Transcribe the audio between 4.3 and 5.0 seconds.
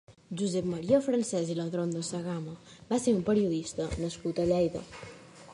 a Lleida.